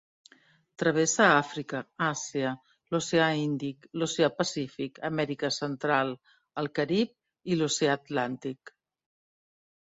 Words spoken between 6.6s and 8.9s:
el Carib i l'Oceà Atlàntic.